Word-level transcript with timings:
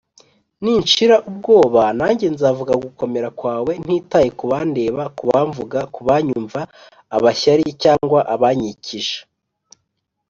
ni 0.63 0.73
nshira 0.81 1.15
ubwoba 1.29 1.81
Nanjye 1.99 2.27
nzavuga 2.35 2.73
gukomera 2.83 3.27
kwawe 3.39 3.73
nitaye 3.85 4.29
kubandeba 4.39 5.03
,kubamvuga 5.17 5.79
,kubanyumva, 5.95 6.61
abashyari 7.15 7.65
cyangwa 7.83 8.19
abanyikije 8.33 9.17